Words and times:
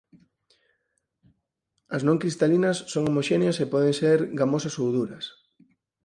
As 1.95 2.01
non 2.07 2.21
cristalinas 2.21 2.77
son 2.91 3.03
homoxéneas 3.09 3.57
e 3.63 3.65
poden 3.73 3.93
ser 4.01 4.19
gomosas 4.39 4.75
ou 4.81 4.87
duras. 4.97 5.25